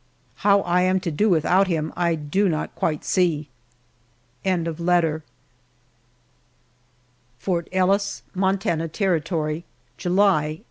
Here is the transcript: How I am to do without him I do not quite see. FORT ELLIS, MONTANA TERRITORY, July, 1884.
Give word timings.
How 0.37 0.61
I 0.61 0.81
am 0.81 0.99
to 1.01 1.11
do 1.11 1.29
without 1.29 1.67
him 1.67 1.93
I 1.95 2.15
do 2.15 2.49
not 2.49 2.73
quite 2.73 3.05
see. 3.05 3.49
FORT 4.43 5.27
ELLIS, 7.71 8.23
MONTANA 8.33 8.87
TERRITORY, 8.87 9.63
July, 9.99 10.31
1884. 10.31 10.59